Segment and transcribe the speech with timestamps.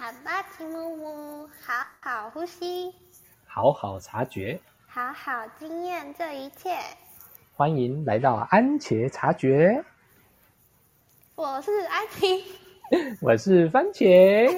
[0.00, 2.90] 好吧，吉木木，好好呼吸，
[3.46, 6.70] 好好察觉，好好经验这一切。
[7.52, 9.84] 欢迎来到安茄察觉，
[11.34, 12.42] 我是安琪，
[13.20, 14.50] 我是番茄，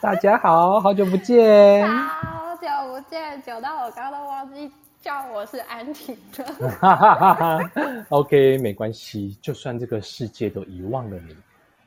[0.00, 1.88] 大家好，好久不见。
[1.88, 4.68] 好久不见，久到我刚刚都忘记
[5.00, 6.44] 叫我是安琪了。
[6.80, 7.70] 哈哈哈哈
[8.08, 11.36] OK，没关系，就算这个世界都遗忘了你，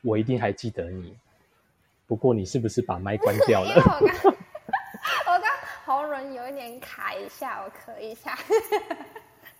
[0.00, 1.14] 我一定还记得你。
[2.06, 3.74] 不过你是不是把麦关掉了？
[3.76, 4.34] 我刚
[5.34, 5.50] 我刚
[5.84, 8.38] 喉咙有一点卡一下，我咳一下。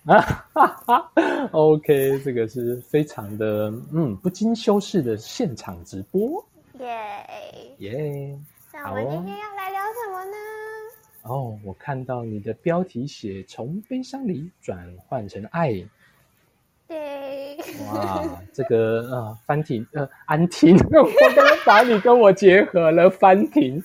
[0.05, 0.21] 啊
[0.53, 1.11] 哈哈
[1.51, 6.45] OK，这个是非常的嗯不经修饰的现场直播，
[6.79, 7.75] 耶！
[7.79, 8.39] 耶、
[8.71, 10.37] 那我们今天要来聊什么呢？
[11.23, 15.73] 哦，我看到你的标题写从悲伤里转换成爱，
[16.87, 17.57] 对，
[17.91, 18.23] 哇，
[18.53, 23.83] 这个呃，翻婷呃，安婷， 我刚刚把你跟我结合了，翻婷，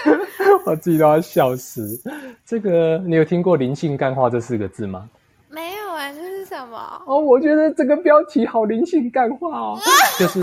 [0.66, 1.98] 我自己都要笑死。
[2.44, 5.08] 这个你有听过“灵性干话”这四个字吗？
[5.48, 7.02] 没有啊，这是什么？
[7.06, 9.78] 哦，我觉得这个标题好灵性干话哦，
[10.18, 10.40] 就是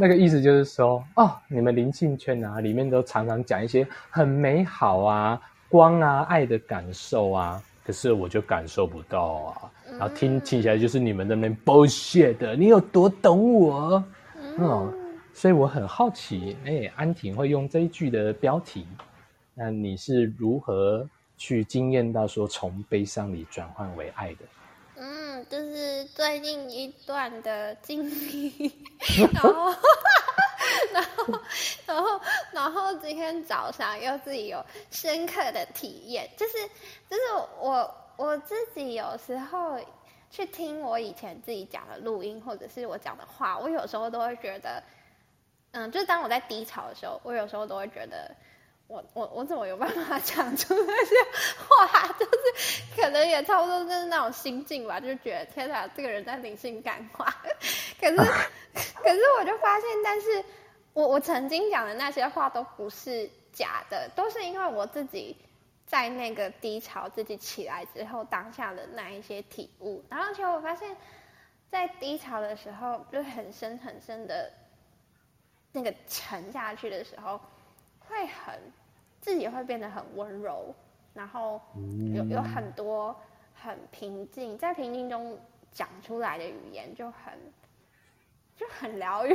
[0.00, 14.02] 那个意思，就是说哦，你们灵性圈啊，里面都常常讲一些很美好啊、光啊、爱的感受啊，可是我就感受不到啊，然后听听起来就是你们在那边 bullshit 的，你有多懂我？
[14.58, 14.92] 嗯，
[15.32, 18.86] 所以我很好奇，哎，安婷会用这一句的标题，
[19.54, 24.44] 那你是如何去经验到说从悲伤里转换为爱的？
[24.96, 28.72] 嗯，就是最近一段的经历，
[29.32, 29.72] 然后，
[30.92, 31.40] 然后，
[31.86, 32.20] 然后，
[32.52, 36.52] 然后今天早上又自己有深刻的体验，就是，
[37.08, 37.22] 就是
[37.60, 39.78] 我我自己有时候
[40.28, 44.82] 去听我以前自己讲的录音，或者是我讲的话，我有时候都会觉得，
[45.70, 48.30] 嗯，就是当我在低潮的时候，我有时候都会觉得。
[48.88, 51.14] 我我我怎么有办法讲出那些
[51.68, 52.08] 话？
[52.18, 57.26] 就是可能也差不多就是那种心境吧，就觉得天哪，这个人在灵性感化。
[58.00, 58.16] 可是
[58.72, 60.42] 可是我就发现，但是
[60.94, 65.36] 我我曾经讲的那些话都不是假的，都是因为我自己
[65.88, 70.04] 在那个低潮自己起来之后当下的那一些体悟。
[70.08, 70.96] 然后其实我发现，
[71.68, 74.52] 在低潮的时候，就很深很深的
[75.72, 77.40] 那个沉下去的时候。
[78.10, 78.58] 会很
[79.20, 80.74] 自己会变得很温柔，
[81.12, 81.60] 然后
[82.14, 83.14] 有有很多
[83.54, 85.38] 很平静，在平静中
[85.70, 87.34] 讲出来的语言就很
[88.56, 89.34] 就很疗愈。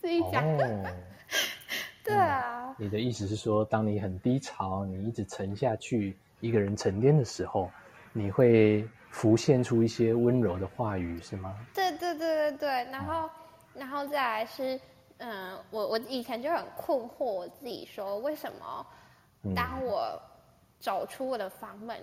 [0.00, 0.94] 自己讲，哦
[2.04, 7.70] 对啊，你的意思是说，当你很低潮，你一直沉下去，一个人沉淀的时候，
[8.12, 11.54] 你会浮现出一些温柔的话语，是吗？
[11.74, 13.30] 对对对对对，然后
[13.74, 14.80] 然后再来是。
[15.20, 18.86] 嗯，我我以前就很困惑，我自己说为什么
[19.52, 20.16] 当我
[20.78, 22.00] 走出我的房门，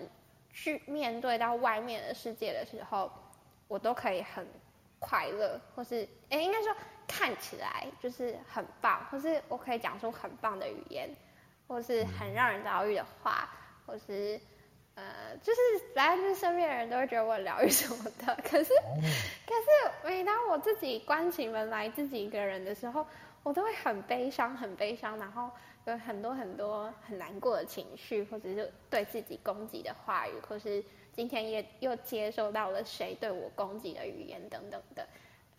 [0.52, 3.10] 去面对到外面的世界的时候，
[3.70, 4.46] 我都可以很
[5.00, 6.76] 快乐，或是哎，应该说
[7.08, 11.10] 看起来就是很棒，或是我可以讲出很棒的语言，
[11.68, 13.50] 或是很让人疗愈的话，
[13.86, 14.40] 或是
[14.96, 15.60] 呃，就是
[15.94, 18.36] 反正就是身边的人都会觉得我疗愈什么的。
[18.44, 18.74] 可是，
[19.46, 23.06] 可是每当我自己关起门来自己一个人的时候，
[23.44, 25.52] 我都会很悲伤，很悲伤，然后
[25.86, 30.84] 有很多很多很难过的情绪，或者是对自己攻击的话语，或是
[31.14, 35.08] 今天也又接受到了谁对我攻击的语言等等的，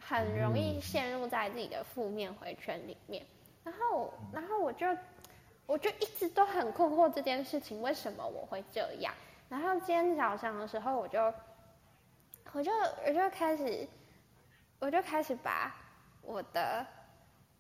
[0.06, 3.27] 很容易陷入在自己的负面回圈里面。
[3.65, 4.87] 然后，然后我就
[5.67, 9.12] 我就一直都很困惑这件事情，为什么我会这样？
[9.49, 11.34] 然后今天早上的时候，我就，
[12.53, 12.71] 我就
[13.05, 13.89] 我就开始，
[14.78, 15.75] 我就开始把
[16.22, 16.87] 我的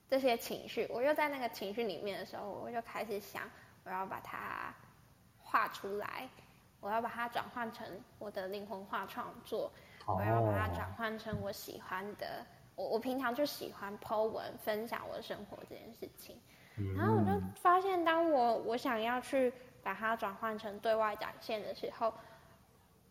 [0.08, 3.42] 这些情绪，我又在那个情绪里面的时候，我就开始想，
[3.82, 4.72] 我要把它
[5.40, 6.28] 画出来，
[6.80, 7.84] 我要把它转换成
[8.20, 9.72] 我的灵魂画创作，
[10.06, 16.40] 我要把它转换成我喜欢的，我我平常就喜欢 po 文分享我的生活这件事情，
[16.96, 19.52] 然后我就发现，当我我想要去。
[19.86, 22.12] 把它转换成对外展现的时候，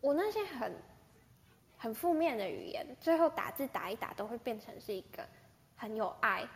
[0.02, 0.76] 我那些很
[1.78, 5.24] 很负面的语言，最后打字打一打，都会变成是一个
[5.74, 6.46] 很有爱、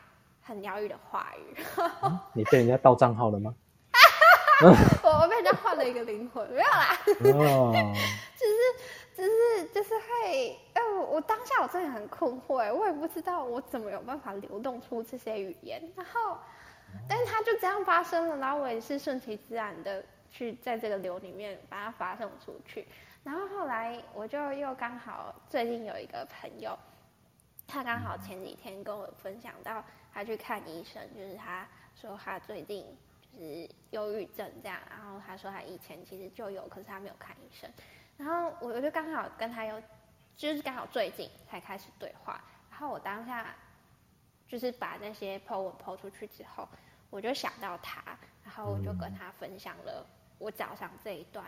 [0.43, 1.57] 很疗愈的话语。
[2.37, 3.55] 你被人家盗账号了吗？
[5.03, 6.99] 我我被人家换了一个灵魂，没有啦。
[7.33, 7.73] 哦，
[8.37, 16.39] 只是只是就是会，哎，我我当下我真的很困惑，哎，我也不知道我怎么有办法流动出这些语言，然后。
[17.09, 22.85] 但是它就这样发生了，然后我也是顺其自然的去在这个流里面把它发送出去。
[23.23, 26.77] 然后后来我就又刚好最近有一个朋友，
[27.69, 31.65] 他刚好前几天跟我分享到他去看医生，就是他
[31.95, 32.85] 说他最近
[33.33, 37.71] 就是忧郁症这样，然后他说他以前其实就有，可是他没有看医生。
[38.21, 39.83] 然后我我就刚好跟他有，
[40.37, 42.39] 就是刚好最近才开始对话。
[42.71, 43.55] 然后我当下
[44.47, 46.69] 就是把那些 po 文 po 出去之后，
[47.09, 48.03] 我就想到他，
[48.45, 50.07] 然后我就跟他分享了
[50.37, 51.47] 我早上这一段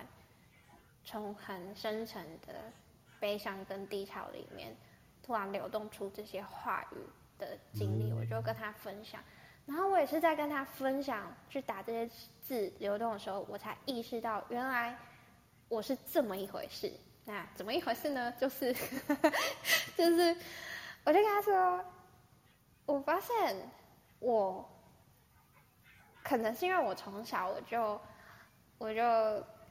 [1.05, 2.73] 从很深沉的
[3.21, 4.75] 悲伤跟低潮里面
[5.23, 6.97] 突然流动出这些话语
[7.39, 9.23] 的经历，我就跟他分享。
[9.67, 12.11] 然后我也是在跟他分享去打这些
[12.41, 14.97] 字流动的时候，我才意识到原来
[15.73, 16.93] 我是这么一回事。
[17.25, 18.31] 那怎么一回事呢？
[18.33, 18.75] 就是
[19.97, 20.37] 就是，
[21.03, 21.83] 我就跟他说，
[22.85, 23.57] 我发现
[24.19, 24.69] 我
[26.23, 27.99] 可能是因为我从小我就
[28.77, 29.03] 我就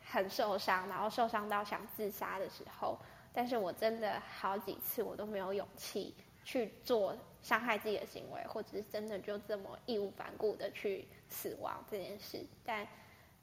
[0.03, 2.97] 很受伤，然后受伤到想自杀的时候，
[3.31, 7.15] 但是我真的好几次我都没有勇气去做。
[7.43, 12.87] 伤害自己的行为，或者是真的就这么义无反顾的去死亡这件事，但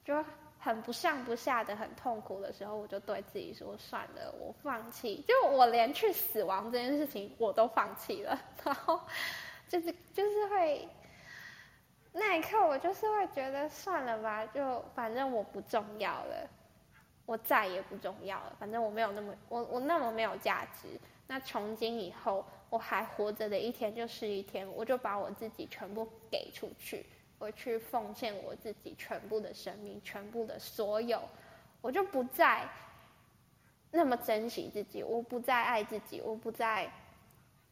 [0.04, 0.24] 就
[0.58, 5.24] 很不上不下的很痛苦的时候，我就对自己说：算了，我放弃。
[5.26, 8.38] 就我连去死亡这件事情我都放弃了。
[8.64, 9.00] 然后
[9.68, 10.88] 就是就是会
[12.12, 16.48] 那一刻，我就是会觉得算了吧，就反正我不重要了，
[17.24, 18.56] 我再也不重要了。
[18.58, 20.88] 反正我没有那么我我那么没有价值。
[21.26, 22.44] 那从今以后。
[22.70, 27.06] 我还活着的一天就是一天，我就把我自己全部给出去，
[27.38, 31.22] 我去奉献我自己全部的生命，全部的所有，
[31.80, 32.68] 我就不再
[33.90, 36.90] 那么珍惜自己，我不再爱自己，我不再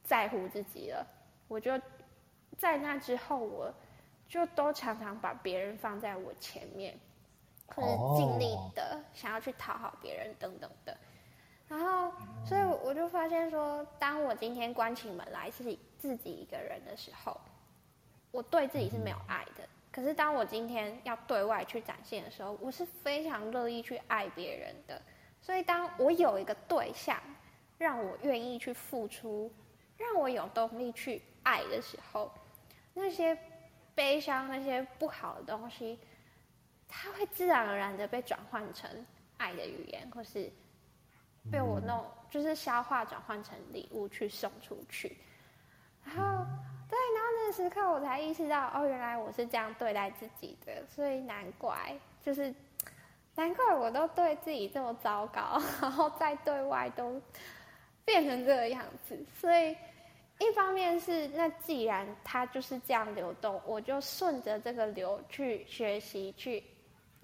[0.03, 1.07] 在乎自己了。
[1.49, 1.79] 我就
[2.57, 3.73] 在那之后，我
[4.29, 6.99] 就都常常把别人放在我前面，
[7.67, 10.97] 或者尽力的想要去讨好别人等等的。
[11.69, 12.12] 然后，
[12.45, 17.41] 所以我就发现说，当我今天关起门来自己自己一个人的时候，
[18.31, 19.69] 我对自己是没有爱的。
[19.90, 25.00] 可是当我今天要对外去展现的时候，我是非常乐意去爱别人的。
[25.40, 27.19] 所以当我有一个对象，
[27.78, 29.50] 让我愿意去付出，
[29.96, 32.31] 让我有动力去爱的时候，
[32.93, 33.37] 那些
[33.94, 35.99] 悲伤、那些不好的东西，
[36.87, 38.90] 它会自然而然的被转换成
[39.38, 40.50] 爱的语言，或是。
[41.49, 45.17] 被我弄，就是消化转换成礼物去送出去，
[46.05, 46.44] 然后
[46.88, 52.55] 对，然后那个时刻我才意识到，哦，原来我是这样对待自己的，所以难怪，就是
[53.35, 57.21] 难怪我都对自己这么糟糕，然后在对外都
[58.05, 59.19] 变成这个样子。
[59.35, 59.77] 所以
[60.38, 66.62] 一方面是，那既然它就是这样流动，我就顺着这个流去学习，去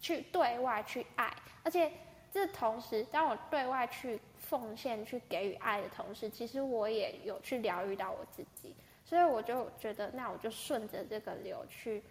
[0.01, 1.33] 去对外去爱，
[1.63, 1.91] 而且。
[2.35, 8.75] 这同时，当我对外去奉献、去给予爱的同时，其实我也有去疗愈到我自己，
[9.13, 12.03] 所以我就觉得，那我就顺着这个流去，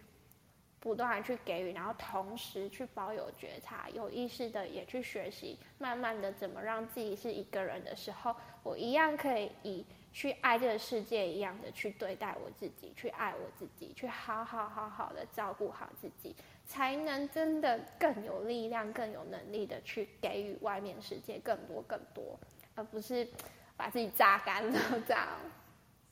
[0.78, 8.32] 不断去给予，然后同时去保有觉察，有意识的也去学习，慢慢的怎么让自己是一个人的时候，
[8.62, 16.36] 我一样可以以去爱这个世界一样的去对待我自己，去爱我自己，去好好好好的照顾好自己。
[16.64, 22.38] 才能真的更有力量、更有能力的去给予外面世界更多、更多，
[22.76, 23.28] 而不是
[23.76, 25.26] 把自己榨干了这样。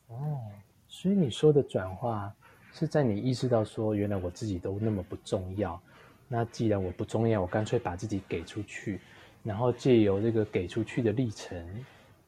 [0.08, 0.50] 哦，
[0.92, 2.34] 所以你说的转化
[2.72, 5.81] 是在你意识到说，原来我自己都那么不重要。
[6.26, 9.00] 那既然我不重要，我干脆把自己给出去，
[9.44, 11.64] 然后借由这个给出去的历程，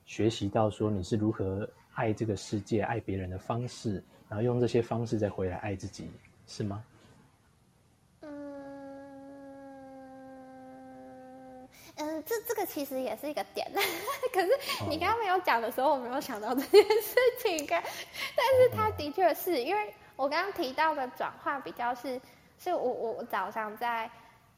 [0.06, 6.06] 学习到说你是如何爱这个世界、爱别人的方式，然后用这些方式再回来爱自己，
[6.46, 6.82] 是吗？
[12.22, 13.70] 这这个其实也是一个点，
[14.32, 14.48] 可是
[14.88, 17.66] 你刚刚没有讲的时候，我没有想到这件事情。
[17.68, 22.20] 但是他的确是因为我刚刚提到的转化比较是，
[22.58, 24.10] 是我我早上在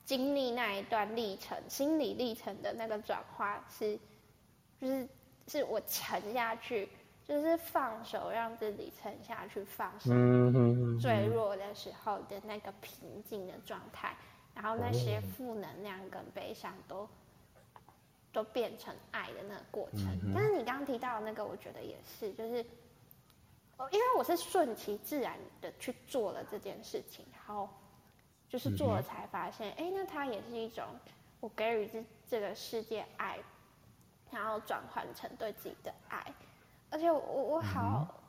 [0.04, 3.98] 经历那一段历程，心理历程的那个转化是，
[4.80, 5.08] 就是
[5.46, 6.88] 是我沉下去，
[7.26, 10.10] 就是放手让自己沉下去，放手
[11.00, 14.14] 坠落的时候的那个平静的状态，
[14.54, 17.08] 然后那些负能量跟悲伤都。
[18.34, 22.56] 都变成爱的那个过程，但是你刚刚提到的那个，我觉得也是，就是，
[23.92, 27.68] 因为我是顺其自然的去做了这件事情，然后
[28.48, 30.84] 就是做了才发现，哎，那它也是一种
[31.38, 33.38] 我给予这这个世界爱，
[34.32, 36.34] 然后转换成对自己的爱，
[36.90, 38.20] 而且我我好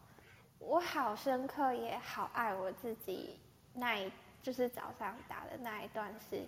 [0.60, 3.40] 我好深刻也好爱我自己，
[3.74, 4.12] 那一
[4.44, 6.46] 就是早上打的那一段是，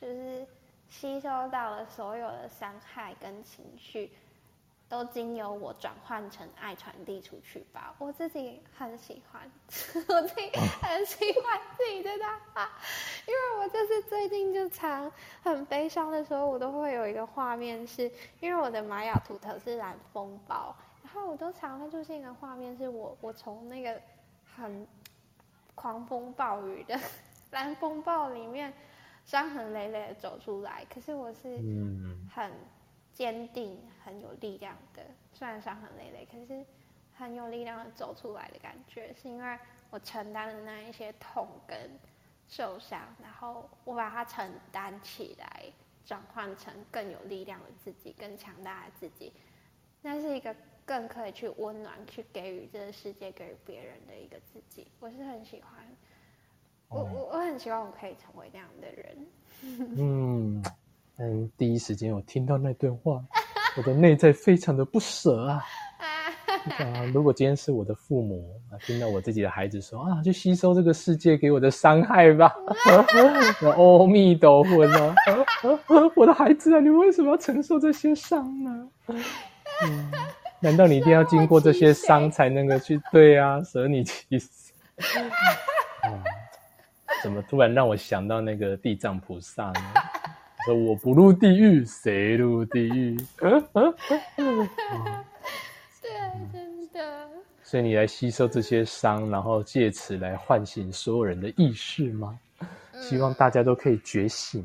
[0.00, 0.44] 就是。
[0.92, 4.12] 吸收到了所有的伤害跟情绪，
[4.90, 7.94] 都经由我转换成爱传递出去吧。
[7.98, 9.50] 我自己很喜欢，
[10.06, 10.50] 我自己
[10.82, 12.10] 很喜欢自己的
[12.52, 12.70] 话，
[13.26, 15.10] 因为我就是最近就常
[15.42, 23.98] 很悲伤的时候，我都会有一个画面，是因为我的玛雅图腾是蓝风暴，然后我都常会出现一个画面，是我我从那个
[24.54, 24.86] 很
[25.74, 27.00] 狂风暴雨的
[27.50, 28.72] 蓝风暴里面
[29.24, 31.58] 伤痕累累的走出来，可是我是
[32.34, 32.52] 很。
[33.14, 35.02] 坚定、很有力量的，
[35.34, 36.64] 虽然伤痕累累，可是
[37.14, 39.58] 很有力量的走出来的感觉，是因为
[39.90, 41.90] 我承担了那一些痛跟
[42.48, 45.64] 受伤，然后我把它承担起来，
[46.06, 49.30] 转换成更有力量的自己、更强大的自己，
[50.00, 54.88] 那是一个更可以去温暖、去给予这个世界、给予别人的一个自己。
[55.00, 55.86] 我是很喜欢，
[56.94, 59.16] 我我我很希望我可以成为那样的人。
[59.98, 60.62] 嗯。
[61.18, 63.22] 嗯，第一时间我听到那段话，
[63.76, 65.62] 我的内在非常的不舍啊！
[66.78, 72.52] 啊，如果今天是我的父母啊，听到我自己的孩子说啊，去吸收这个世界给我的伤害吧，
[73.76, 75.14] 阿弥陀佛啊！
[76.16, 78.88] 我的孩子啊，你为什么要承受这些伤呢？
[80.60, 84.72] 难道你一定要经过这些伤才能够去对啊，舍你其死？
[87.22, 89.80] 怎么突然让我想到那个地藏菩萨呢？
[90.64, 93.16] 说我不入地狱，谁入地狱？
[93.36, 93.50] 对，
[96.52, 97.28] 真的。
[97.62, 102.38] 所以你来吸收这些伤，然后借此来唤醒所有人的意识吗？
[103.00, 104.64] 希望大家都可以觉醒。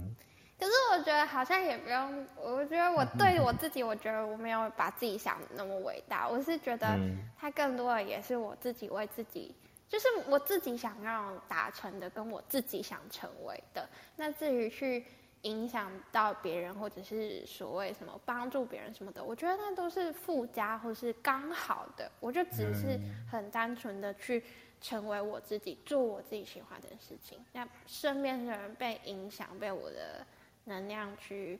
[0.59, 6.27] 可是我觉得好像也不用，我觉得我 对我自己，我觉得我没有把自己想的那么伟大。
[6.27, 6.99] 我是觉得，
[7.39, 9.55] 它更多的也是我自己为自己，
[9.87, 13.87] 就是我自己想要达成的，跟我自己想成为的。
[14.15, 15.05] 那至于去。
[15.43, 22.11] 影响到别人，或者是所谓什么帮助别人什么的，我觉得那都是附加或是刚好的。
[22.19, 22.99] 我就只是
[23.31, 24.43] 很单纯的去
[24.81, 27.39] 成为我自己，做我自己喜欢的事情。
[27.53, 30.25] 那身边的人被影响，被我的
[30.65, 31.59] 能量去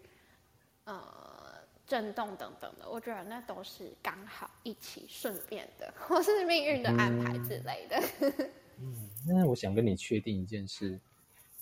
[0.84, 1.02] 呃
[1.88, 8.04] 震动等等的，我觉得那都是刚好一起顺便的， 或是命运的安排之类的。
[8.80, 11.00] 嗯，那我想跟你确定一件事。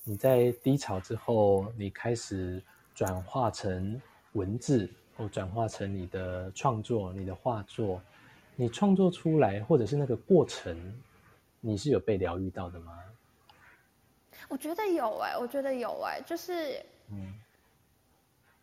[0.04, 2.62] 你在低潮之后，你开始
[2.94, 4.02] 转化成
[4.34, 8.02] 文字，或转化成你的创作、你的画作。
[8.56, 11.02] 你创作出来，或者是那个过程，
[11.60, 12.98] 你是有被疗愈到的吗？
[14.48, 17.34] 我觉得有哎，我觉得有哎，就是，嗯，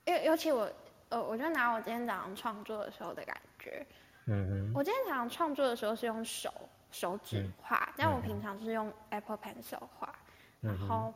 [0.07, 0.71] 尤尤其我，
[1.13, 3.87] 呃，我就拿我今天早上创作的时候的感觉，
[4.25, 6.51] 嗯哼，我今天早上创作的时候是用手
[6.91, 10.15] 手指画，但我平常是用 Apple Pencil 画，
[10.61, 11.13] 然后。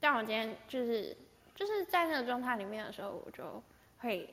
[0.00, 1.16] 但我今天就是
[1.54, 3.62] 就是在那个状态里面的时候，我就
[3.98, 4.28] 会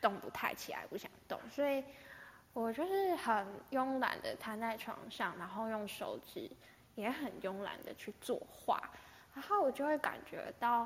[0.00, 1.84] 动不太起来，不想动，所以
[2.52, 6.50] 我就是很慵懒的瘫在床上，然后用手指
[6.96, 8.82] 也很慵懒的去作画，
[9.34, 10.84] 然后我就会感觉到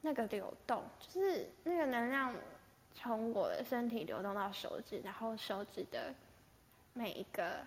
[0.00, 2.34] 那个流动，就是那个能量
[2.94, 6.14] 从我的身体流动到手指，然后手指的
[6.92, 7.60] 每一个。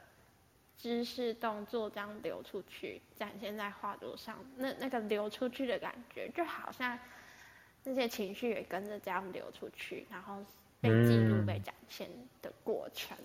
[0.80, 6.96] 姿势动作这样流出去，展现在画作上，那那个流出去的感觉，就好像
[7.84, 10.38] 那些情绪也跟着这样流出去，然后
[10.80, 12.08] 被记录、被展现
[12.44, 13.18] 的过程。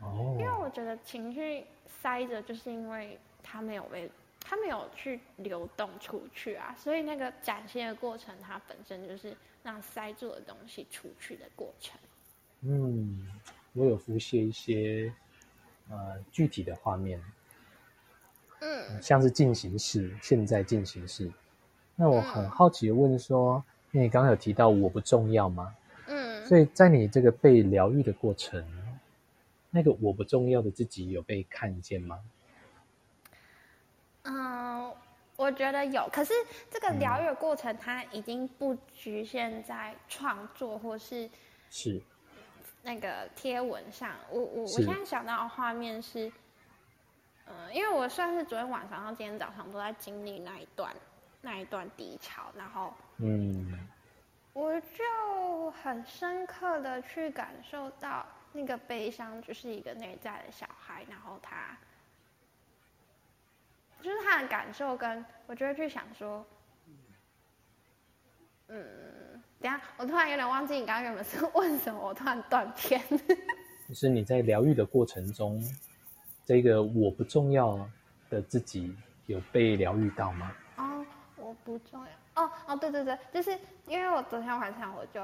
[0.00, 0.36] 哦。
[0.40, 4.10] 因为我觉得情绪塞着，就是因为它没有被，
[4.42, 11.98] 它没有去流动出去啊，所以那个展现的过程，它本身就是让塞住的东西出去的过程。
[12.62, 13.26] 嗯，
[13.72, 15.12] 我有浮现一些。
[15.90, 17.20] 呃，具体的画面，
[18.60, 21.30] 嗯，像是进行式，现在进行式。
[21.96, 25.76] 那我很好奇的问说，因为你刚刚有提到我不重要吗？
[26.06, 28.64] 嗯，所以在你这个被疗愈的过程，
[29.70, 32.20] 那个我不重要的自己有被看见吗？
[34.22, 34.94] 嗯，
[35.42, 36.08] 我觉得有。
[36.12, 36.32] 可是
[36.70, 41.28] 这个疗愈的过程，它已经不局限在创作或是
[41.68, 42.00] 是。
[42.84, 46.30] 那个贴文上，我我我现在想到的画面是，
[47.46, 50.92] 嗯，因为我算是昨天晚上到今天早上都在经历那一段
[51.40, 53.88] 那一段低潮，然后嗯，
[54.52, 61.78] 我就很深刻的去感受到那个悲伤就是一个内在的小孩，然后他
[64.02, 66.44] 就是他的感受，跟我就会去想说，
[68.68, 69.10] 嗯。
[69.60, 73.00] 等下，我突然有点忘记你刚刚原本是问什么，我突然断片。
[73.88, 75.62] 就是你在疗愈的过程中，
[76.44, 77.78] 这个我不重要
[78.28, 78.92] 的自己
[79.26, 80.52] 有被疗愈到吗？
[80.78, 81.06] 哦，
[81.36, 82.42] 我不重要。
[82.42, 83.56] 哦哦，对对对，就是
[83.86, 85.22] 因为我昨天晚上我就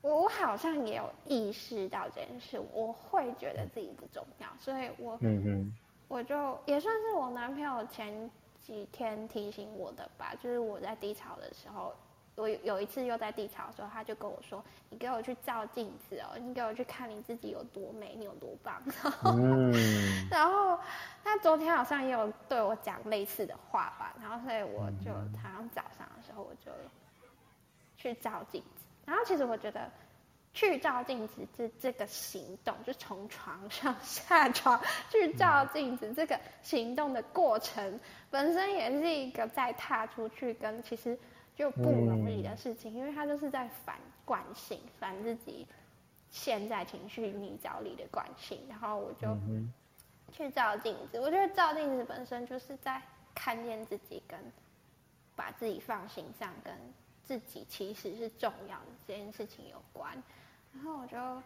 [0.00, 5.76] 我我好像也有意识到这件事，我会觉得自己不重要，所以我嗯嗯
[6.08, 8.30] 我就也算是我男朋友前
[8.60, 11.94] 几天提醒我的吧，就是我在低潮的时候，
[12.36, 18.82] 我有有一次又在低潮的时候，他就跟我说：“你给我去照镜子哦，你给我去看你自己有多美，你有多棒。
[19.24, 19.72] ”嗯。
[20.30, 20.78] 然后
[21.22, 25.32] 他昨天好像也有对我讲类似的话吧，然后所以我就嗯。
[25.42, 26.70] 好像早上的时候我就
[27.96, 29.90] 去照镜子，然后其实我觉得
[30.54, 34.80] 去照镜子这这个行动，就从床上下床
[35.10, 41.18] 去照镜子这个行动的过程，本身也是一个在踏出去跟其实
[41.54, 45.66] 就不容易的事情，因为他就是在反惯性，反自己
[46.30, 49.36] 陷在情绪泥沼里的惯性，然后我就。
[50.32, 53.00] 去照镜子，我觉得照镜子本身就是在
[53.36, 54.36] 看见自己，跟
[55.36, 56.74] 把自己放心上，跟
[57.22, 60.20] 自己其实是重要的这件事情有关。
[60.74, 61.42] 然后我就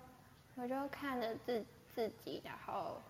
[0.56, 3.00] 我就看着自自己，然后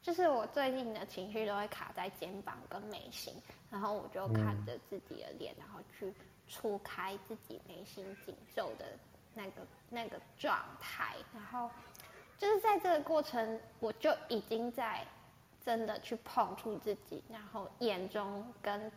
[0.00, 3.34] 就是我最近的情绪都会卡在肩膀跟眉心，
[3.70, 6.12] 然后我就看着自己的脸，然后去
[6.46, 8.86] 触开自己眉心紧皱的
[9.34, 11.70] 那个那个状态，然后。
[12.38, 15.04] 就是在这个过程，我就已经在
[15.64, 18.92] 真的去碰触自己，然后眼中跟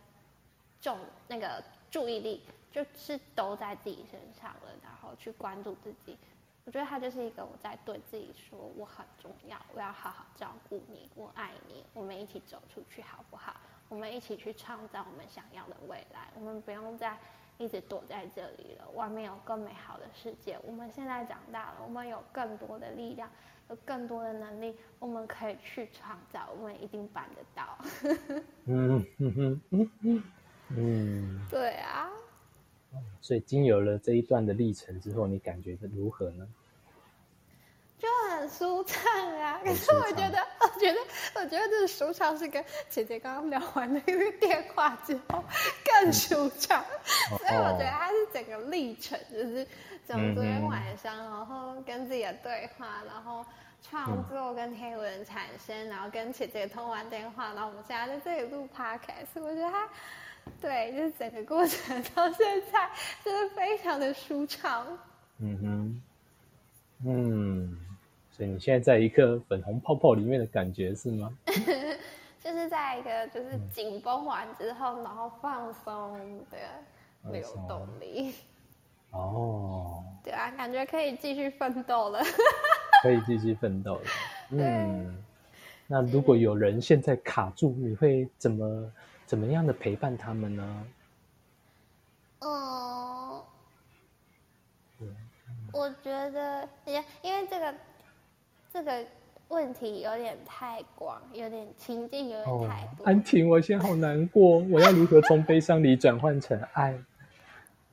[0.79, 6.17] 重那个注意力就是都在自己身上了，然后去关注自己。
[6.63, 13.55] 我觉得他就是一个我在对自己说我很重要，我要好好照顾你，我爱你，我们一起走出去好不好？
[13.89, 17.17] 我们一起去创造我们想要的未来，我们不用再
[17.57, 20.57] 一直躲在这里了，外面有更美好的世界。
[20.63, 23.29] 我们现在长大了，我们有更多的力量，
[23.69, 27.77] 有更多的能力，我们可以去创造，我们一定办得到。
[28.65, 30.23] 嗯嗯嗯嗯嗯
[30.69, 32.09] 嗯，对啊，
[33.21, 36.47] 所以经有了这一段的历程之后，你感觉如何呢？
[37.97, 38.99] 就很舒畅
[39.39, 39.61] 啊。
[39.63, 40.99] 可是我觉得，我觉得，
[41.35, 45.43] 我觉得这个舒畅是跟姐姐刚刚聊完那个电话之后
[45.85, 46.81] 更舒畅，
[47.31, 49.65] 哦所以我觉得它是整个历程，就是
[50.07, 53.45] 从昨天晚上，然后跟自己的对话，然后
[53.83, 59.87] 创作跟黑文产生，然后跟姐姐通完电话，然后我们现在在这里录 podcast，我觉得它。
[60.59, 62.89] 对，就是整个过程到现在，
[63.23, 64.85] 真的非常的舒畅。
[65.39, 66.01] 嗯哼，
[67.05, 67.77] 嗯，
[68.31, 71.31] 所以你现在在一个粉红泡泡里面的感觉是吗？
[72.43, 76.17] 就是在一个就是紧绷完之后，然后放松
[76.49, 78.33] 的流动力。
[79.11, 82.19] 哦，对啊，感觉可以继续奋斗了。
[83.03, 84.01] 可以继续奋斗了。
[84.51, 85.23] 嗯，
[85.87, 88.91] 那如果有人现在卡住，你会怎么
[89.31, 90.85] 怎么样的陪伴他们呢？
[92.41, 93.41] 嗯，
[95.71, 97.73] 我觉得，因因为这个
[98.73, 99.05] 这个
[99.47, 103.05] 问题有点太广，有点情境有点太多。
[103.05, 106.93] 安婷，我现在好难过，我要如何从悲伤里转换成爱？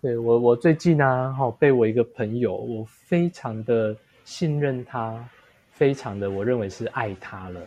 [0.00, 5.24] 对我，我最近呢，哈，被我一个朋友，我非常的信任他，
[5.70, 7.60] 非常的我认为是爱他了，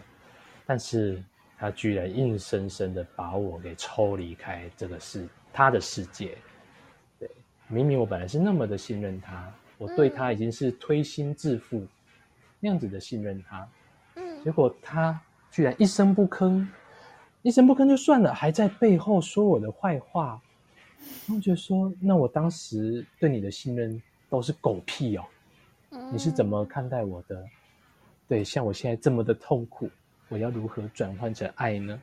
[0.66, 1.24] 但是
[1.62, 6.36] 他居然硬生生的把我给抽离开这个世他的世界。
[7.20, 7.30] 对，
[7.68, 11.86] 明明我本来是那么的信任他，我对他已经是推心置腹、
[12.60, 13.70] 那样子的信任他，
[14.16, 15.22] 嗯结果他
[15.52, 16.68] 居然一声不吭，
[17.44, 20.42] 一声不吭就算了，还在背后说我的坏话。
[21.30, 25.24] 我觉得说，那我当时对你的信任都是狗屁哦。
[26.12, 27.46] 你是怎么看待我的？
[28.28, 29.88] 对，像我现在这么的痛苦，
[30.32, 32.02] 我要如何转换成爱呢？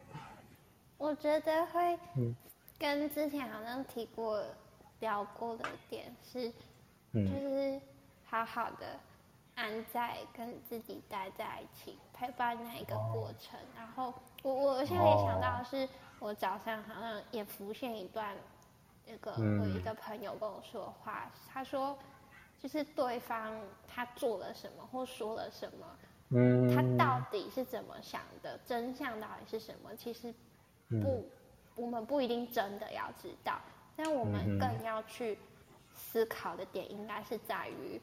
[0.98, 2.36] 我觉得会嗯
[2.78, 4.44] 跟之前好像提过
[5.00, 6.54] 聊过的点是，就
[7.12, 7.80] 嗯是
[8.26, 9.00] 好好的
[9.54, 13.58] 安在跟自己待在一起，陪伴那一个过程。
[13.74, 14.12] 然后
[14.42, 15.88] 我我现在也想到的是，
[16.18, 18.36] 我早上好像也浮现一段
[19.06, 21.96] 那个嗯我一个朋友跟我说的话，他说
[22.60, 25.86] 就是对方他做了什么或说了什么，
[26.30, 29.94] 嗯，他到底是怎么想的，真相到底是什么？
[29.96, 30.34] 其实
[30.88, 31.28] 嗯不，
[31.76, 33.58] 我们不一定真的要知道，
[33.96, 35.38] 但我们更要去
[35.94, 38.00] 思考的点，应该是在于，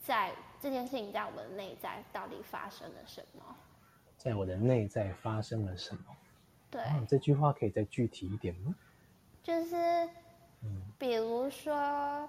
[0.00, 3.42] 在这件事情在我们内在到底发生了什么？
[4.16, 6.16] 在我的内在发生了什么？
[6.70, 8.74] 对，哦这句话可以再具体一点吗？
[9.42, 9.76] 就是
[10.62, 12.28] 嗯比如说，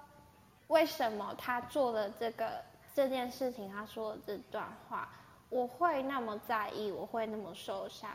[0.68, 2.62] 为什么他做了这个
[2.94, 5.10] 这件事情，他说的这段话，
[5.50, 8.10] 我会那么在意，我会那么受伤？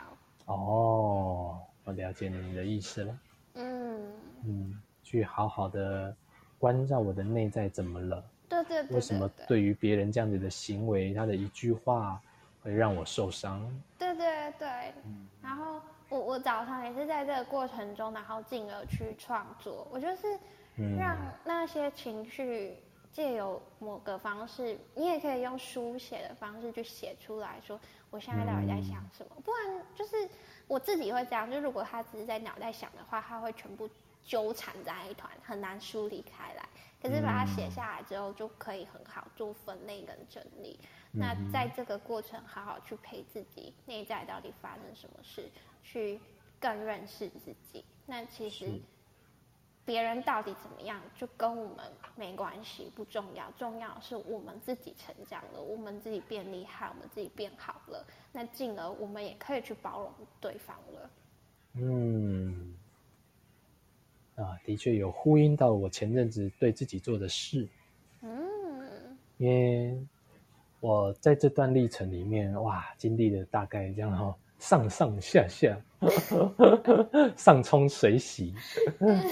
[0.46, 3.18] 哦，我了解你的意思了。
[3.54, 4.12] 嗯，
[4.44, 6.14] 嗯，去好好的
[6.58, 8.94] 关照我的内在怎么了，对对对。
[8.94, 12.20] 为什么对于别人这样子的行为，他的一句话
[12.62, 13.60] 会让我受伤？
[13.98, 14.68] 对对对。
[15.42, 19.86] 然后我我早上也是在这个过程中，然后进而去创作。
[19.90, 20.38] 我就是
[20.98, 22.76] 让那些情绪
[23.16, 29.36] 借由某个方式，你也可以用书写的方式去写出来说，我现在到底在想什么？
[29.42, 30.28] 不然就是
[30.66, 33.88] 我自己会这样，就如果他只是在脑袋想的话，他会全部。
[34.28, 36.68] 纠缠在一团，很难梳理开来。
[37.00, 40.80] 可是把它写下来之后，就可以很好做分类跟整理。
[41.12, 45.48] 那在这个过程，好好去陪自己内在到底发生什么事，
[45.84, 46.20] 去
[46.58, 47.84] 更认识自己。
[48.04, 48.80] 那其实
[49.86, 51.78] 别人到底怎么样，就跟我们
[52.16, 53.50] 没关系，不重要。
[53.56, 58.04] 重要是我们自己成长了，我们自己变厉害，我们自己变好了。
[58.32, 61.10] 那进而我们也可以去包容对方了。
[61.74, 62.74] 嗯。
[64.34, 67.66] 啊，的确有呼应到我前阵子对自己做的事。
[68.20, 69.98] 嗯，因为
[70.80, 75.76] 我在这段历程里面，哇，经历了大概这样哈，上上下下，
[77.36, 78.54] 上冲水洗，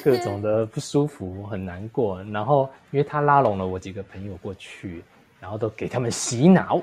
[0.05, 2.23] 各种的不舒服，很难过。
[2.25, 5.03] 然后，因为他拉拢了我几个朋友过去，
[5.41, 6.81] 然后都给他们洗脑。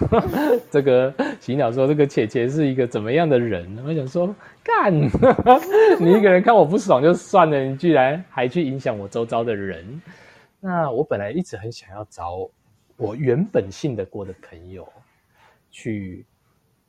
[0.70, 3.78] 这个洗脑说这个姐姐是一个怎么样的人？
[3.86, 4.92] 我想说，干，
[6.00, 10.00] 你一个人看我不爽就算了，你居然还去影响我周遭的人。
[10.60, 12.48] 那我本来一直很想要找
[12.96, 14.88] 我原本信得过的朋友，
[15.70, 16.24] 去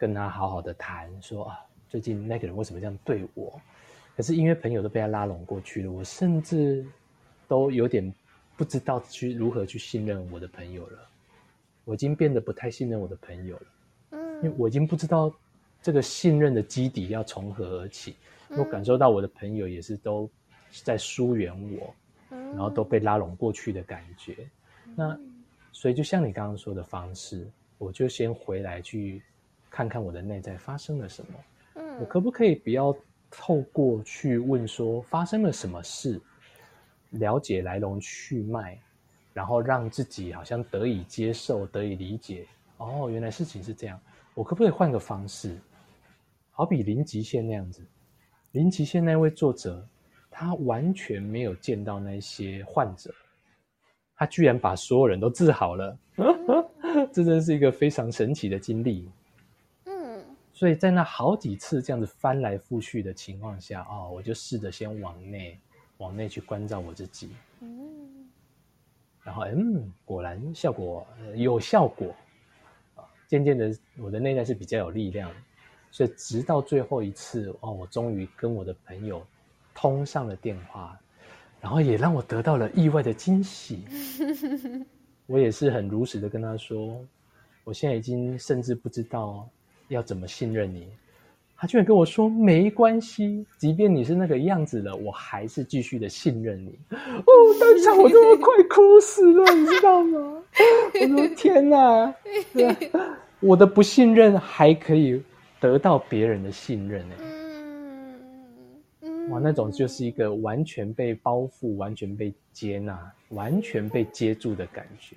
[0.04, 3.58] 跟他好好的谈，说啊，最近那个人为什么这样对我？
[4.18, 6.86] 可是因为朋友都被他拉拢过去了，我甚至
[7.48, 8.14] 都有点
[8.58, 11.00] 不知道去如何去信任我的朋友了。
[11.86, 13.66] 我已经变得不太信任我的朋友了，
[14.10, 15.34] 嗯，因为我已经不知道
[15.82, 18.18] 这个信任的基底要从何而起。
[18.50, 20.30] 我感受到我的朋友也是都
[20.84, 21.96] 在疏远我，
[22.30, 24.36] 然后都被拉拢过去的感觉。
[24.98, 25.18] 那
[25.72, 29.24] 所以就像你刚刚说的方式，我就先回来去
[29.74, 31.32] 看看我的内在发生了什么。
[31.78, 32.96] 嗯，我可不可以不要
[33.32, 36.22] 透过去问说发生了什么事，
[37.10, 38.78] 了解来龙去脉？
[39.34, 42.46] 然后让自己好像得以接受、得以理解。
[42.78, 44.00] 哦，原来事情是这样。
[44.36, 45.58] 我可不可以换个方式？
[46.52, 47.84] 好比林极限那样子。
[48.52, 49.84] 林极限那位作者，
[50.30, 53.12] 他完全没有见到那些患者，
[54.16, 55.98] 他居然把所有人都治好了。
[57.12, 59.10] 这真是一个非常神奇的经历。
[60.54, 60.56] 嗯。
[60.56, 65.60] 所以在那好几次这样子翻来覆去的情况下，哦，我就试着先往内、
[65.98, 67.32] 往内去关照我自己。
[67.62, 68.30] 嗯。
[69.24, 72.14] 然后，嗯，果然效果有效果
[72.96, 73.08] 啊！
[73.26, 75.32] 渐渐的，我的内在是比较有力量，
[75.92, 79.26] 所以直到最后一次，哦，我终于跟我的朋友
[79.74, 81.00] 通上了电话，
[81.62, 83.86] 然后也让我得到了意外的惊喜。
[85.26, 87.00] 我也是很如实的跟他说，
[87.64, 89.50] 我现在已经甚至不知道
[89.94, 90.88] 要怎么信任你。
[91.56, 96.78] 他居然跟我说没关系，即便你是那个样子了，我还是继续的信任你。
[96.92, 100.44] 哦，当场我都快哭死了，你知道吗？
[101.02, 102.14] 我说天哪，
[103.40, 105.24] 我的不信任还可以
[105.60, 107.16] 得到别人的信任呢。
[109.30, 115.16] 哇，那种就是一个完全被包覆、完全被接纳、完全被接住的感觉。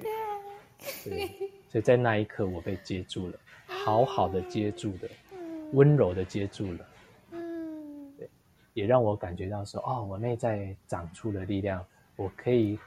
[1.05, 1.29] 对，
[1.69, 3.35] 所以在那一刻我被接住了，
[3.87, 5.09] 好好的接住的。
[5.73, 6.87] 温柔的接住了，
[7.33, 8.29] 嗯，对，
[8.73, 12.79] 也让我感觉到说，哦，我内在长出了力量，我可以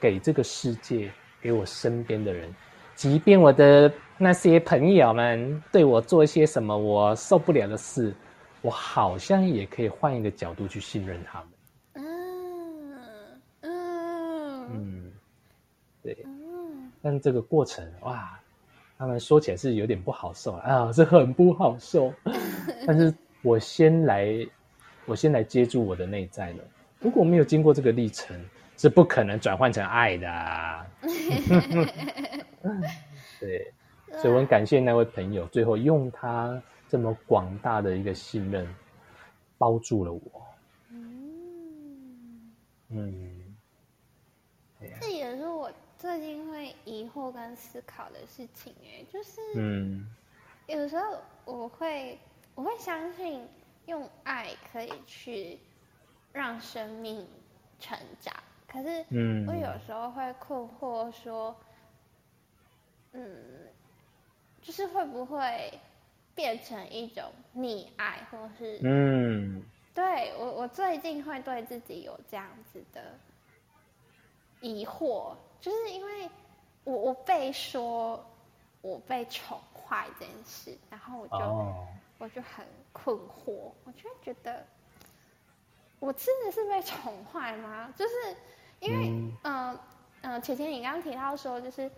[0.00, 1.12] 给这个世界，
[1.42, 2.54] 给我身边的人，
[2.94, 8.14] 即便我的那些朋友们对我做一些什么我受不了的事，
[8.62, 11.48] 我好像也可以换一个角度去信任他们。
[11.94, 15.12] 嗯嗯嗯，
[16.02, 16.26] 对，
[17.02, 18.38] 但这个过程，哇。
[19.02, 22.14] 他们说起来是有点不好受啊，是很不好受。
[22.86, 23.12] 但是
[23.42, 24.28] 我先来，
[25.06, 26.58] 我先来接住我的内在了。
[27.00, 28.40] 如果没有经过这个历程，
[28.76, 30.86] 是不可能转换成爱的。
[33.40, 33.72] 对，
[34.20, 38.72] 所以我很感谢那位朋友，最后用他这么广大的一个信任，
[39.58, 40.20] 包住了我。
[42.90, 43.12] 嗯，
[45.00, 45.51] 这也是我。
[46.02, 50.04] 最近会疑惑跟思考的事情，哎，就是，嗯，
[50.66, 52.18] 有时候我会
[52.56, 53.46] 我会相信
[53.86, 55.56] 用爱可以去
[56.32, 57.24] 让生命
[57.78, 58.34] 成长，
[58.66, 61.54] 可是，嗯，我有时候会困惑说，
[63.12, 63.40] 嗯，
[64.60, 65.72] 就是会不会
[66.34, 69.62] 变成一种溺爱，或是，嗯，
[69.94, 73.14] 对我我最近会对自己有这样子的。
[74.62, 76.30] 疑惑，就是因为
[76.84, 78.24] 我我被说
[78.80, 81.74] 我被宠坏这件事，然后我就
[82.18, 84.64] 我就很困惑，我就觉得
[85.98, 87.92] 我真的是被宠坏吗？
[87.96, 88.14] 就是
[88.80, 89.78] 因为嗯
[90.22, 91.90] 嗯，前天你刚刚提到说，就是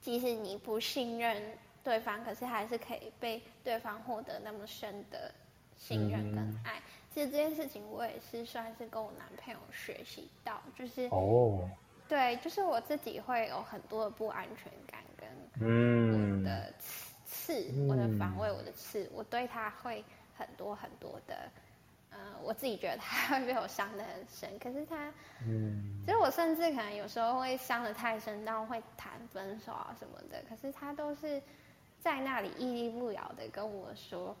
[0.00, 5.32] 即使你不信任对方，可是还是可以被对方获得那么深的
[5.78, 6.82] 信任跟爱。
[7.10, 11.68] 其实这件事情我也是算是跟我男朋友学习到，就是哦，
[12.06, 15.28] 对，就是我自己会有很多的不安全感，跟
[15.60, 16.72] 嗯，我的
[17.26, 20.04] 刺，我的防卫，我的刺，我对他会
[20.36, 21.50] 很多很多的，
[22.10, 25.12] 呃，我自己觉得他会被我伤的很深，可是他，
[25.44, 31.42] 嗯，其实我甚至可能有时候会伤的太深，到会谈分手啊什么的，可是他都是
[31.98, 34.36] 在那里屹立不摇的跟我说，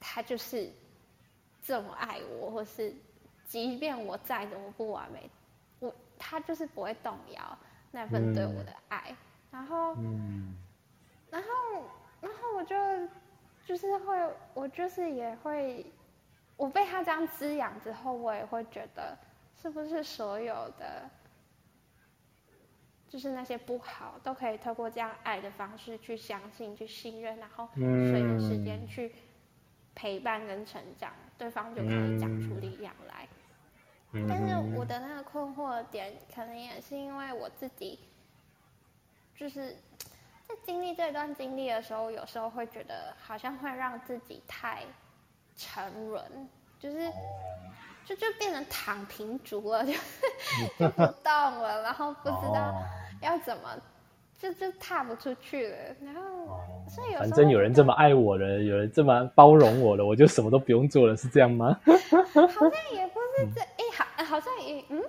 [0.00, 0.72] 他就是。
[1.62, 2.92] 这么爱我，或是
[3.44, 5.30] 即便我再怎么不完美，
[5.78, 7.58] 我他就是不会动摇
[7.90, 9.14] 那份对我的爱。
[9.50, 9.94] 然后，
[11.30, 11.48] 然后，
[12.22, 12.74] 然后我就
[13.66, 15.84] 就是会，我就是也会，
[16.56, 19.16] 我被他这样滋养之后，我也会觉得，
[19.54, 21.08] 是不是所有的，
[23.06, 29.14] 就是那些不好，都可以透过这样爱的方式去相信、去信任，然后随着时间去
[29.94, 31.12] 陪伴跟成长。
[31.38, 33.26] 对方就可以讲出力量来，
[34.28, 37.98] 但是我的那个困惑点，可能也是因为我自己，
[39.34, 39.74] 就是
[40.46, 44.82] 在经历这段经历的时候，有时候会觉得好像会让自己太
[45.56, 46.46] 沉沦，
[46.78, 47.10] 就是
[48.04, 49.94] 就就变成躺平族了，就
[50.78, 52.84] 就不动了，然后不知道
[53.22, 53.80] 要怎么。
[54.40, 61.78] 就就踏不出去了，然后所以反正有人这么爱我了，有人这么包容我了，我就什么都不用做了，是这样吗？
[61.84, 65.02] 好像也不是这，哎，好，好像也嗯。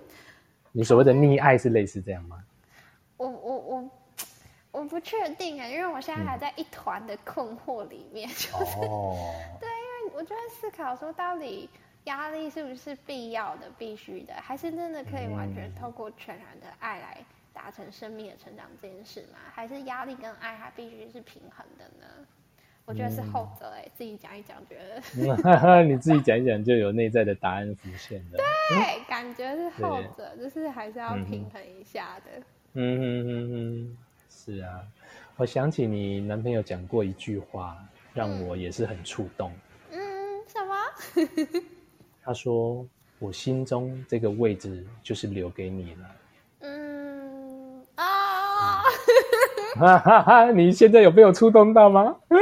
[0.73, 2.43] 你所谓的溺爱是类似这样吗？
[3.15, 3.89] 我我我
[4.71, 11.69] 我不确定啊，因为我现在还在一团的困惑里面，就是对，因为我就在思考说，到底
[12.05, 17.17] 压力是不是必要的、必须的，还是真的可以完全透过全然的爱来。
[17.61, 19.37] 达成生命的成长这件事吗？
[19.53, 22.07] 还是压力跟爱它必须是平衡的呢？
[22.85, 28.37] 我觉得是后者哎，自己讲一讲，觉得 你自己讲一讲就有内在的答案浮现了。
[28.37, 32.31] 对，感觉是后者，就是还是要平衡一下的。
[32.73, 33.97] 嗯嗯嗯嗯，
[34.27, 34.81] 是啊，
[35.37, 37.77] 我想起你男朋友讲过一句话，
[38.15, 39.51] 让我也是很触动。
[39.91, 39.99] 嗯，
[40.47, 41.61] 什么？
[42.23, 42.85] 他说
[43.19, 46.15] ：“我心中这个位置就是留给你了。”
[49.79, 50.51] 哈哈哈！
[50.51, 52.15] 你现在有被我触动到吗？
[52.29, 52.37] 就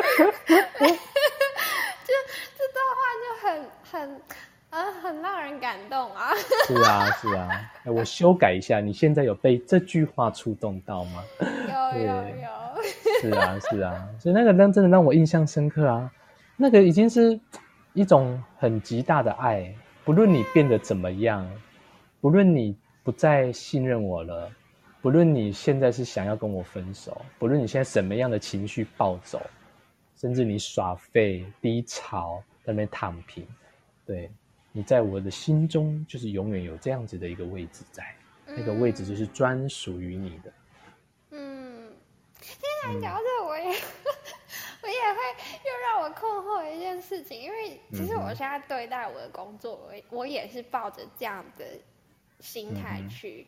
[2.58, 3.48] 这段话就很
[3.92, 4.22] 很
[4.72, 6.32] 啊，很让人感动啊！
[6.68, 7.50] 是啊，是啊，
[7.86, 11.24] 我修改一下，你现在有被这句话触动到吗？
[11.40, 12.50] 有有有！
[13.22, 16.12] 是啊，是啊，所以那个让真的让我印象深刻啊！
[16.58, 17.40] 那个已经是
[17.94, 21.48] 一种很极大的爱，不论你变得怎么样，
[22.22, 24.50] 不论你不再信任我了。
[25.02, 29.42] 不论你现在是想要跟我分手，不论你现在什么样的情绪暴走，
[30.18, 33.48] 甚至你耍废、低潮在那边躺平，
[34.06, 34.30] 对
[34.74, 38.14] 你在我的心中就是永远有这样子的一个位置在，
[38.46, 40.54] 那个位置就是专属于你的。
[41.32, 41.94] 嗯，
[42.42, 43.64] 现在讲这我也
[44.84, 45.20] 我也会
[45.64, 51.66] 又让我困惑一件事情，因为其实我现在对待我的工作，我我也是抱着这样的
[52.42, 53.48] 心态去。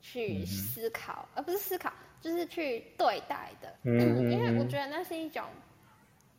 [0.00, 3.74] 去思考，而不是思考，就是去对待的。
[3.82, 5.44] 嗯，因为我觉得那是一种，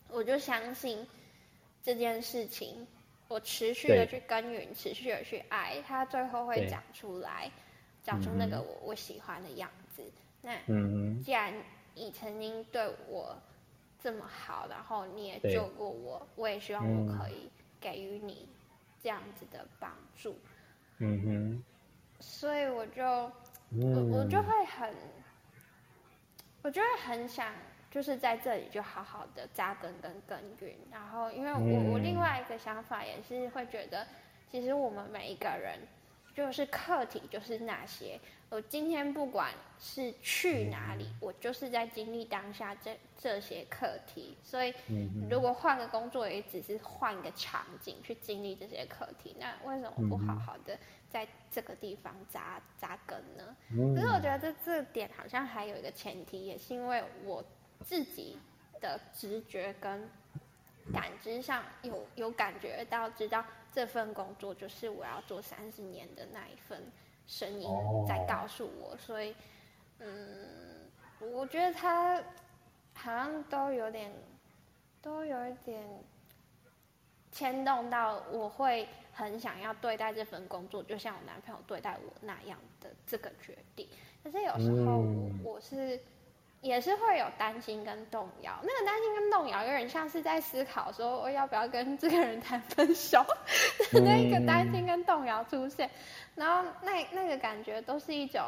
[0.10, 1.06] 我就相信
[1.84, 2.88] 这件事情，
[3.28, 7.52] 我持续的去耕耘，持续的去爱，它最后会长出来，
[8.04, 10.04] 长出那个我我喜欢的样子。
[10.42, 10.56] 那
[11.22, 11.54] 既然
[11.94, 13.38] 你曾经对我
[14.02, 18.48] 这么好，然后你也救过我，我也希望我可以给予你
[19.04, 20.34] 这样子的帮助。
[21.00, 21.64] 嗯哼，
[22.22, 23.30] 所以我就。
[23.72, 24.94] 我我就会很，
[26.64, 27.54] 我就会很想，
[27.92, 30.74] 就是在这里就好好的扎根跟耕耘。
[30.92, 34.08] 然后，因为我我另外一个想法也是会觉得，
[34.52, 35.80] 其实我们每一个人
[36.34, 38.20] 就是课题，就是那些。
[38.50, 44.36] 我今天不管是去哪里，我就是在经历当下这这些课题。
[44.44, 44.74] 所以，
[45.30, 50.76] 如果换个工作，也只是换一个场景去经历这些课题，那为什么不好好的？
[51.10, 53.56] 在这个地方扎扎根呢？
[53.96, 57.44] 可是我觉得这这点好像还有一个前提，也是因为我
[57.84, 58.38] 自己
[58.80, 60.08] 的直觉跟
[60.94, 63.44] 感知上有有感觉到，知道
[63.74, 66.82] 这份工作就是我要做三十年的那一份
[67.28, 67.70] 声音
[68.08, 69.36] 在告诉我，所以，
[70.00, 72.16] 嗯，我觉得他
[72.94, 74.12] 好像都有点，
[75.02, 75.84] 都有一点
[77.32, 78.88] 牵动到我会
[79.24, 83.88] 很想要对待这份工作，就像我男朋友对待我那样的这个决定。
[84.24, 85.04] 可是有时候
[85.44, 86.00] 我是。
[86.62, 93.26] 也是会有担心跟动摇，那个担心跟动摇有点像是在思考说我要不要跟这个人谈分手，
[93.96, 95.90] 那个担心跟动摇出现，
[96.36, 98.44] 然后那那个感觉都是一种，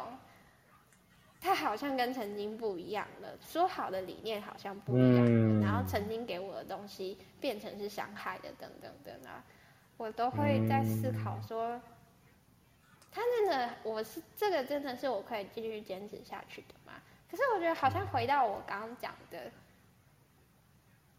[1.40, 9.42] 他好像跟曾经不一样了，说好的理念好像不一样，然后曾经给我的东西变成是伤害的等等等啊，
[10.02, 11.80] 我都会在思考说，
[13.12, 16.94] 他真的我是这个真的是我可以继续坚持下去的吗？
[17.30, 19.38] 可是我觉得好像回到我刚刚讲的，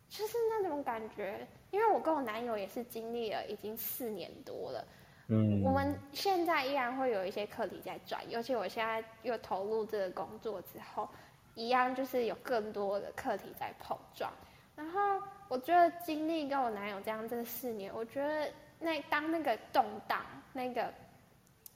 [0.09, 4.85] 就是那种感觉，因为我跟我男友也是经历了已经四年多了，
[5.29, 11.07] 嗯，我们现在依然会有一些课题在转，尤其我现在又投入这个工作之后，
[11.55, 14.29] 一样就是有更多的课题在碰撞。
[14.75, 18.51] 然后我觉得经历跟我男友这样这四年，我觉得
[18.83, 20.93] 那当那个动荡那个。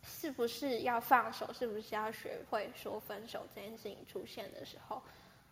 [0.09, 1.51] 是不是要放手？
[1.51, 5.03] 是不是要学会说分手这件事情出现的时候，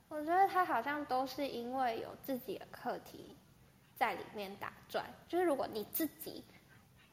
[0.07, 3.35] 我觉得他好像都是因为有自己的课题
[3.97, 5.05] 在里面打转。
[5.27, 6.41] 就是如果你自己，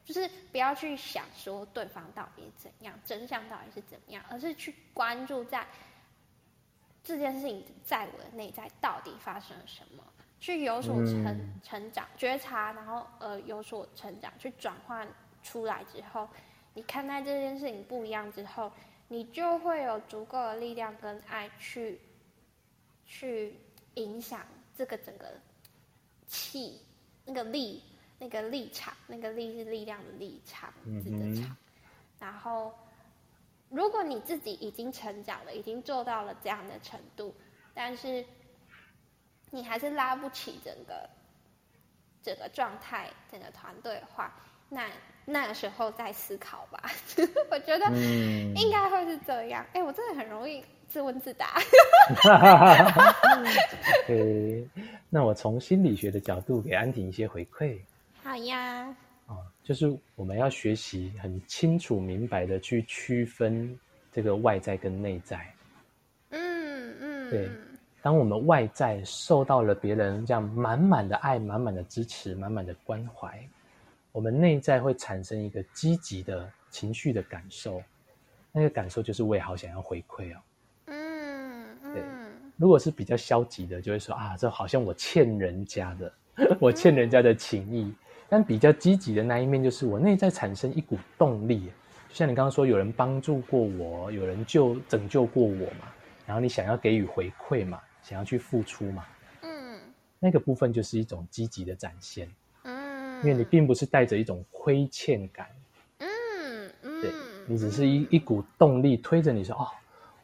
[0.04, 5.66] 就是不要去想说对方到底怎样，真相到底是怎样，而是去关注在
[7.02, 10.04] 这件事情在我的内在到底发生了什么，
[10.42, 15.06] 去有所成成长、觉察，然后呃有所成长，去转换
[15.40, 16.28] 出来之后。
[16.74, 18.72] 你看待这件事情不一样之后，
[19.06, 22.00] 你就会有足够的力量跟爱去，
[23.06, 23.54] 去
[23.94, 24.44] 影响
[24.76, 25.32] 这个整个
[26.26, 26.80] 气，
[27.24, 27.80] 那个力，
[28.18, 30.72] 那个立场，那个力是力量的立场，
[31.04, 31.56] 字的场。
[32.18, 32.74] 然后，
[33.68, 37.32] 如果你自己已经成长了，已经做到了这样的程度，
[37.72, 38.24] 但是
[39.52, 41.08] 你还是拉不起整个
[42.24, 44.34] 整个状态，整个团队的话，
[44.68, 44.88] 那。
[45.24, 46.82] 那个时候再思考吧，
[47.48, 47.86] 我觉得
[48.56, 49.64] 应该会是这样。
[49.72, 51.60] 哎，我真的很容易自问自答。
[54.04, 54.68] 对，
[55.08, 57.78] 那我从心理学的角度给安婷一些回馈。
[58.20, 58.92] 好呀。
[59.28, 63.78] 啊，就是我们要学习很清楚明白的去区分
[64.10, 65.54] 这个外在跟内在。
[66.30, 67.30] 嗯嗯。
[67.30, 67.48] 对，
[68.02, 73.40] 当我们外在受到了别人这样满满的爱、满满的支持、满满的关怀。
[74.10, 77.80] 我们内在会产生一个积极的情绪的感受，
[78.50, 80.40] 那个感受就是我也好想要回馈哦。
[80.86, 82.02] 嗯，对。
[82.56, 86.12] 如果是比较消极的，就会说啊，这好像我欠人家的，
[86.58, 87.94] 我欠人家的情谊。
[88.28, 91.66] 但比较积极的那一面，就是我内在产生一股动力，
[92.08, 95.92] 就像你刚刚说，有人帮助过我，有人救拯救过我嘛，
[96.26, 99.06] 然后你想要给予回馈嘛，想要去付出嘛。
[99.42, 99.80] 嗯，
[100.18, 102.28] 那个部分就是一种积极的展现。
[102.64, 103.02] 嗯。
[103.22, 105.46] 因为你并不是带着一种亏欠感，
[105.98, 107.10] 嗯嗯，对
[107.46, 109.68] 你只是一一股动力推着你说哦，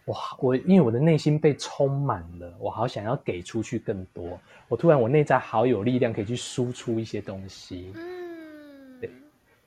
[0.07, 9.09] 哇我因为我的内心被充满了，我好想要给出去更多，我突然我内在好有力量可以去输出一些东西，嗯，对，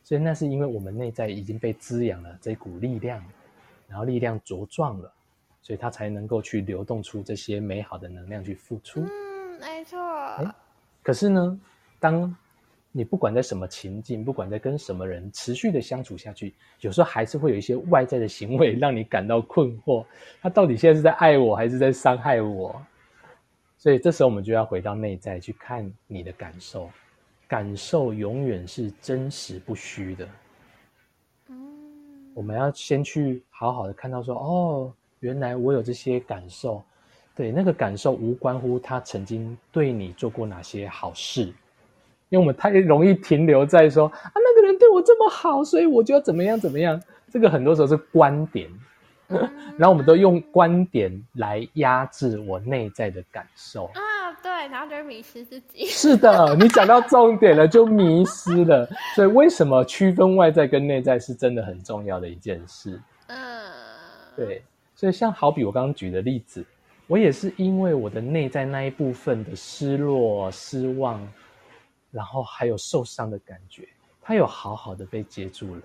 [0.03, 3.23] 所以那是因为我们内在已经被滋养了这股力量，
[3.87, 5.13] 然后力量茁壮了，
[5.61, 9.97] 所以它才能够去流动出这些美好的能量去付出，嗯，没错，
[11.03, 11.59] 可是呢，
[11.99, 12.35] 当
[12.91, 20.05] 你不管在什么情境，不管在跟什么人持续的相处下去，有时候还是会有一些外在的行为让你感到困惑。
[20.41, 22.81] 他到底现在是在爱我，还是在伤害我？
[23.77, 26.89] 所以这时候我们就要回到内在去看你的感受，
[27.47, 30.27] 感受永远是真实不虚的。
[32.33, 36.83] 我们要先去好好的看到说，哦，原来我有这些感受。
[37.33, 41.43] 对，那个感受无关乎他曾经对你做过哪些好事。
[42.27, 47.01] 因为我们太容易停留在说啊，那个人对我这么好，所以我就要怎么样怎么样。
[47.31, 48.69] 这个很多时候是观点，
[49.77, 54.31] 然后我们都用观点来压制我内在的感受啊。
[54.43, 55.85] 对，然后就迷失自己。
[55.85, 58.87] 是的，你讲到重点了，就迷失了。
[59.15, 62.99] 所以为什么区分外在跟内在是真的很重要的一件事？
[63.27, 63.37] 嗯，
[64.35, 64.63] 对。
[65.01, 66.63] 所以像好比我刚刚举的例子，
[67.07, 71.27] 我也是因为我的内在那一部分的失落、失望。
[72.11, 73.87] 然后还有受伤的感觉，
[74.21, 75.81] 它有好好的被接住了，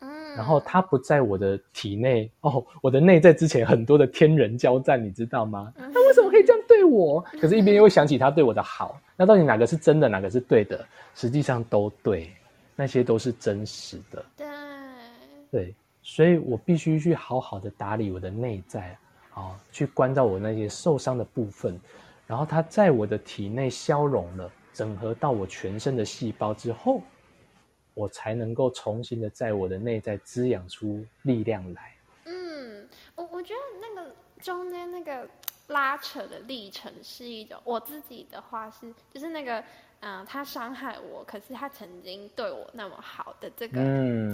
[0.00, 5.72] 嗯，然后它不在我的体内哦，我的内在之前很多的天人交战，你知道吗？
[5.76, 7.20] 他为什么可以这样对我？
[7.40, 10.86] 可是，一边又会想起他对我的好，那到底哪个是真的，哪个是对的？
[11.14, 12.30] 实际上都对，
[12.76, 14.24] 那些都是真实的。
[14.36, 14.46] 对，
[15.50, 15.74] 对，
[16.12, 18.98] 所以我必须去好好的打理我的内在，
[19.32, 21.80] 啊，去关照我那些受伤的部分，
[22.26, 27.00] 然后它在我的体内消融了，整合到我全身的细胞之后，
[27.94, 31.94] 我才能够重新的在我的内在滋养出力量来。
[32.24, 35.30] 嗯，我我觉得那个中间那个
[35.68, 39.62] 拉扯的历程是一种，我自己的话是，就是那个。
[40.02, 43.78] 嗯，他伤害我，可是他曾经对我那么好的这个，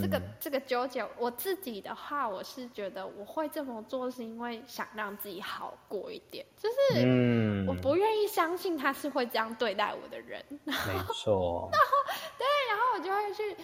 [0.01, 10.41] 这个，这个纠结，我自己的话，我是觉得我会这么做，是因为想让自己好过一点，就是我不愿意相信他是会这样对待我的人。
[10.63, 10.73] 没
[11.13, 11.69] 错。
[11.73, 13.57] 然后，对，然后我就会去，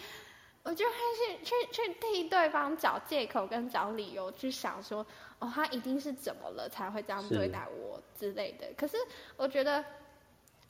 [0.65, 0.93] 我就会
[1.39, 5.07] 去去去替对方找借口跟找理由，去想说，
[5.39, 8.67] 哦，他一定是怎么了才会这样对待我之类的。
[8.77, 8.97] 可是
[9.37, 9.85] 我觉得。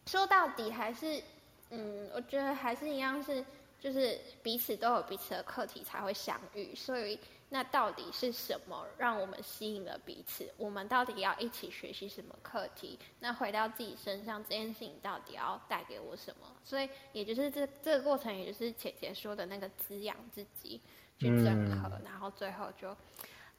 [0.06, 1.22] 说到底还是，
[1.70, 3.44] 嗯，我觉得还是一样是，
[3.80, 6.74] 就是彼此都有彼此的课题才会相遇。
[6.74, 10.52] 所以，那到底是什么让我们吸引了彼此？
[10.56, 12.98] 我们到底要一起学习什么课题？
[13.20, 16.46] 那回到自己身上，这件事情到底要带给我什么？
[16.64, 20.80] 所以，也就是这这个过程，也就是姐姐说的那个滋养自己，
[21.18, 22.96] 去整合，然后最后就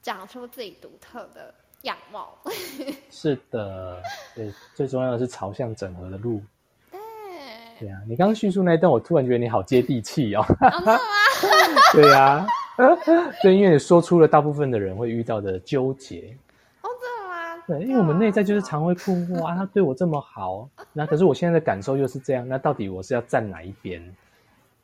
[0.01, 1.53] 长出自己独特的。
[1.83, 2.37] 样貌
[3.09, 4.01] 是的，
[4.35, 6.41] 对，最重要的是朝向整合的路。
[6.91, 6.99] 对，
[7.79, 10.43] 对啊，你刚刚叙述那一段，我突然觉得你好接地气哦。
[10.59, 10.99] 真的吗？
[11.93, 12.47] 对呀，
[13.43, 16.35] 对，因为你说出了大部分的人会遇到的纠结。
[16.81, 17.63] 哦，真的吗？
[17.67, 24.01] 对，因为我们内在就是常会困惑啊，他对我这么好，那可是我现在的感受又是这样，那到底我是要站哪一边？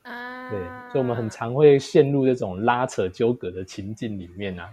[0.03, 0.59] 啊，对，
[0.91, 4.69] 所以我们很常会陷入这种拉扯纠葛的情境里面啊。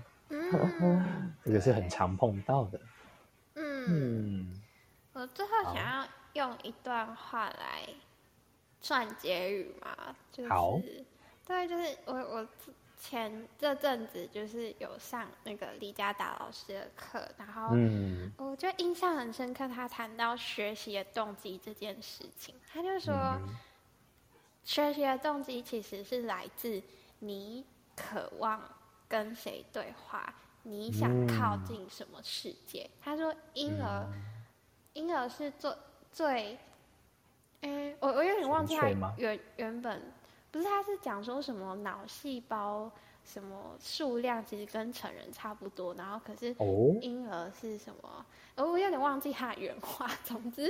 [1.44, 2.80] 这个是很常碰到的。
[3.54, 4.62] 嗯，
[5.12, 7.88] 我最后想要用一段话来
[8.80, 10.48] 算结语嘛，就是
[11.46, 12.46] 对，就是我我
[12.98, 23.14] 前这阵子就是有上那个李佳达老师的课，然后嗯，我就印象很深刻，他谈到学习的动机这件事情，他就说，
[24.64, 26.82] 学习的动机其实是来自
[27.20, 28.60] 你渴望。
[29.08, 30.32] 跟谁对话？
[30.68, 32.90] 你想靠近什么世界？
[33.00, 34.04] 他说婴儿，
[34.94, 35.72] 婴儿是最
[36.10, 36.58] 最，
[37.60, 40.02] 哎，我我有点忘记他原原本
[40.50, 42.90] 不是他是讲说什么脑细胞
[43.24, 46.52] 什么数量其实跟成人差不多，然后可是
[47.00, 48.26] 婴儿是什么？
[48.56, 50.10] 我有点忘记他原话。
[50.24, 50.66] 总之，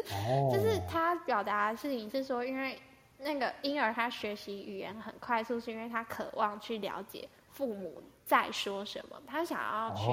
[0.52, 2.78] 就是他表达的事情是说，因为
[3.16, 8.02] 那个婴儿他学习语言很快速，是因为他渴望去了解父母。
[8.26, 9.16] 在说什么？
[9.26, 10.10] 他想要去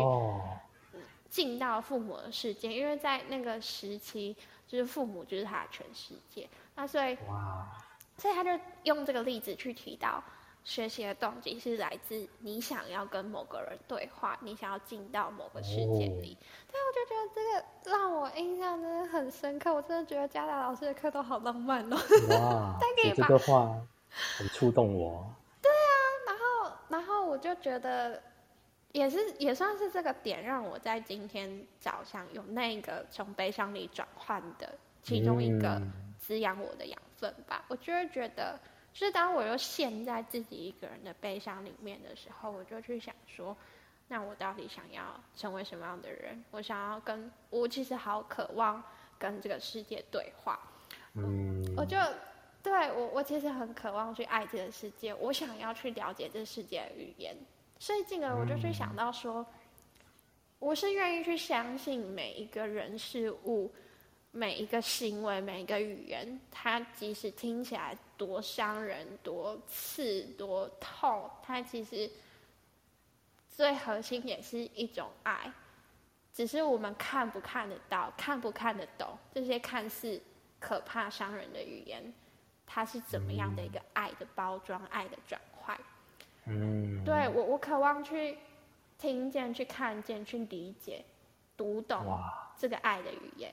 [1.30, 4.36] 进到父母的世界，因为在那个时期，
[4.68, 6.48] 就是父母就是他的全世界。
[6.76, 7.18] 那所以，
[8.18, 10.24] 所以他就用这个例子去提到，
[10.64, 16.38] 学习的动机是来自你想要跟某个人对话，你想要进到某个世界里。
[16.72, 19.74] 对，我就觉得这个让我印象真的很深刻。
[19.74, 21.98] 我真的觉得加达老师的课都好浪漫哦。
[22.30, 22.80] 哇，
[23.16, 23.76] 这个话
[24.38, 25.34] 很触动我。
[26.94, 28.22] 然后我就觉得，
[28.92, 35.82] 也是也算是这个点，让我在今天早上有那个从悲伤里转换的其中一个
[36.20, 37.66] 滋养我的养分吧。
[37.68, 38.60] 我就会觉得，
[38.94, 43.58] 就是当我又陷在自己一个人的悲伤里面的时候，我就去想说，
[44.08, 46.46] 那我到底想要成为什么样的人？
[46.52, 48.84] 我想要跟我其实好渴望
[49.18, 50.60] 跟这个世界对话。
[51.16, 51.98] 嗯，我就。
[52.64, 57.36] 对我，我其实很渴望去爱这个世界，我想要去了解这世界的语言，
[57.78, 59.46] 所以进而我就去想到说，
[60.60, 63.70] 我是愿意去相信每一个人事物、
[64.32, 72.10] 每一个行为、每一个语言，它即使听起来多伤人、多刺、多痛，它其实
[73.50, 75.52] 最核心也是一种爱，
[76.34, 80.18] 只是我们看不看得到、看不看得懂这些看似
[80.62, 82.14] 可怕、伤人的语言。
[82.66, 85.78] 它是怎么样的一个爱的包装、爱的转换？
[86.46, 88.38] 嗯，对我，我渴望去
[88.98, 91.04] 听见、去看见、去理解、
[91.56, 92.06] 读懂
[92.58, 93.52] 这个爱的语言。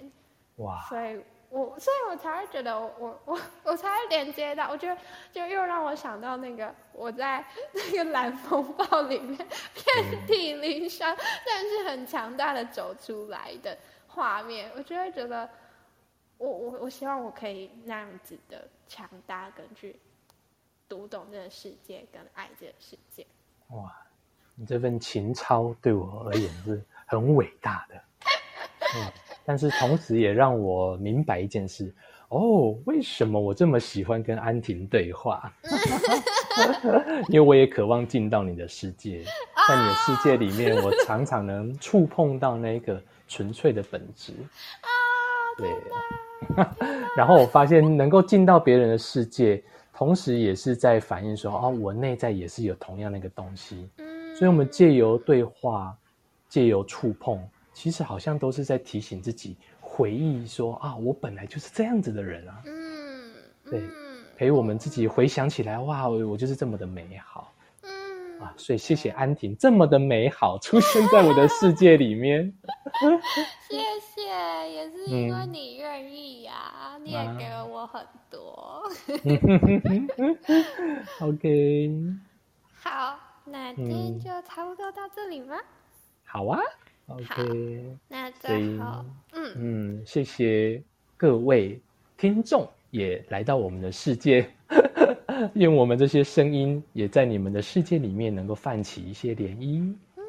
[0.56, 0.80] 哇！
[0.88, 5.00] 所以我，所以我才会觉得，我我我才会连接到，我觉得
[5.30, 13.76] 就又让我想到那个我在 那个蓝风暴里面遍体鳞伤，但是很强大的走出来的
[14.08, 15.48] 画面，我就会觉得。
[16.40, 19.94] 我我我希望我可以那样子的强大，跟去
[20.88, 23.26] 读懂这个世界，跟爱这个世界。
[23.68, 23.94] 哇，
[24.54, 27.94] 你这份情操对我而言是很伟大的。
[28.96, 29.12] 嗯，
[29.44, 31.94] 但是同时也让我明白一件事
[32.30, 35.52] 哦，为什么我这么喜欢跟安婷对话？
[37.28, 39.22] 因为我也渴望进到你的世界。
[39.68, 44.32] 在你的世界里面，我常常能触碰到那个纯粹的本质。
[45.68, 46.86] 啊，对。
[47.16, 53.88] 然后我发现，能够进到别人的世界，同时也是在反映说：哦，我内在也是有同样的一个东西。
[53.98, 54.34] 嗯。
[54.34, 55.94] 所以，我们借由对话，
[56.48, 57.38] 借由触碰，
[57.72, 62.62] 其实好像都是在提醒自己，回忆说：啊，我本来就是这样子的人啊。
[62.66, 63.32] 嗯。
[63.70, 63.82] 对。
[64.36, 67.52] 陪我们自己回想起来，哇，我就是这么的美好。
[67.82, 68.40] 嗯。
[68.40, 72.50] 啊，所以谢谢安婷，这么的美好出现在我的世界里面。
[73.68, 73.84] 谢谢，
[74.66, 78.82] 也是因为你愿意呀，你也给了我很多。
[81.20, 81.90] OK。
[82.72, 85.56] 好，那今天就差不多到这里吗？
[86.24, 86.58] 好啊。
[87.06, 87.96] OK。
[88.08, 90.82] 那最后，嗯嗯，谢谢
[91.16, 91.80] 各位
[92.16, 92.68] 听众。
[92.90, 94.50] 也来到我们的世界，
[95.54, 99.94] 用我们这些声音也在你们的世界里面能够泛起一些涟漪。
[100.16, 100.22] 嗯，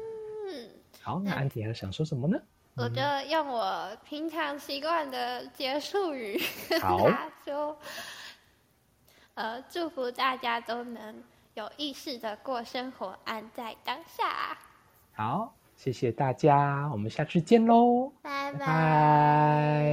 [1.02, 2.38] 好，那安迪还想说什么呢？
[2.74, 6.40] 我就用我平常习惯的结束语，
[6.80, 6.98] 好，
[7.44, 7.76] 就
[9.34, 11.22] 呃祝福大家都能
[11.54, 14.56] 有意识的过生活，安在当下。
[15.14, 19.84] 好，谢谢大家，我们下次见喽，拜拜。